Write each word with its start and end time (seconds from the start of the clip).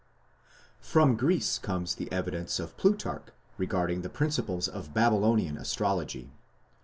From 0.79 1.15
Greece 1.15 1.59
comes 1.59 1.93
the 1.93 2.11
evidence 2.11 2.59
of 2.59 2.75
Plutarch 2.75 3.25
regarding 3.59 4.01
the 4.01 4.09
principles 4.09 4.67
of 4.67 4.95
Babylonian 4.95 5.57
astrology. 5.57 6.31